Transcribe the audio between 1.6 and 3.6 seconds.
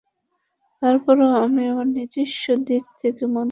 আমার নিজস্ব দিক থেকে মত দিচ্ছি।